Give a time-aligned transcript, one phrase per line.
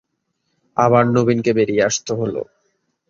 [0.77, 2.35] আবার নবীনকে বেরিয়ে আসতে হল।